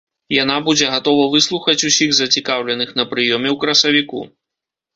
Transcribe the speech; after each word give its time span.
Яна 0.43 0.53
будзе 0.69 0.87
гатова 0.93 1.27
выслухаць 1.35 1.85
усіх 1.91 2.17
зацікаўленых 2.21 2.89
на 3.03 3.07
прыёме 3.15 3.49
ў 3.55 3.61
красавіку. 3.65 4.27